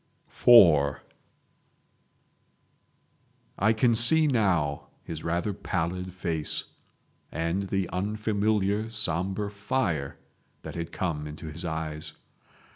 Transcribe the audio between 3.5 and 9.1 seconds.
I can see now his rather pallid face, and the unfamiliar